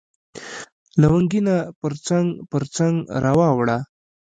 لونګینه 1.01 1.55
پرڅنګ، 1.79 2.27
پرڅنګ 2.51 2.95
را 3.23 3.31
واوړه 3.39 3.77